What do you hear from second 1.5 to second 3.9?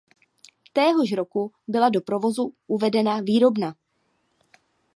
byla do provozu uvedena výrobna.